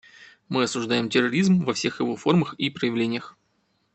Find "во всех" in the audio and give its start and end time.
1.63-1.99